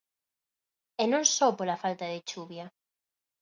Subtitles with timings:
[1.01, 2.65] E non só pola falta de chuvia.